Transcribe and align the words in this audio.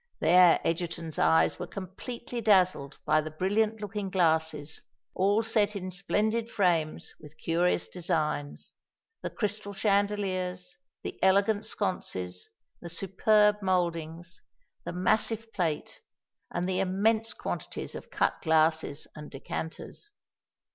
There 0.19 0.59
Egerton's 0.65 1.19
eyes 1.19 1.59
were 1.59 1.67
completely 1.67 2.41
dazzled 2.41 2.97
by 3.05 3.21
the 3.21 3.29
brilliant 3.29 3.79
looking 3.81 4.09
glasses, 4.09 4.81
all 5.13 5.43
set 5.43 5.75
in 5.75 5.91
splendid 5.91 6.49
frames 6.49 7.13
with 7.19 7.37
curious 7.37 7.87
designs—the 7.87 9.29
crystal 9.29 9.73
chandeliers—the 9.73 11.19
elegant 11.21 11.67
sconces—the 11.67 12.89
superb 12.89 13.61
mouldings—the 13.61 14.91
massive 14.91 15.53
plate—and 15.53 16.67
the 16.67 16.79
immense 16.79 17.35
quantities 17.35 17.93
of 17.93 18.09
cut 18.09 18.41
glasses 18.41 19.05
and 19.15 19.29
decanters. 19.29 20.09